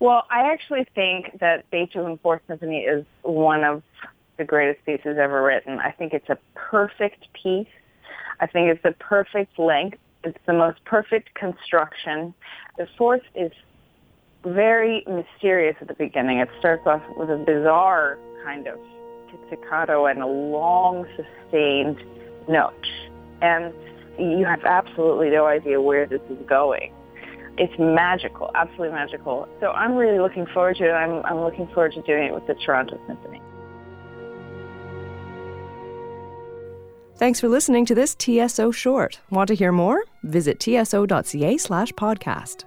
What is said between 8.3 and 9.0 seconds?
I think it's the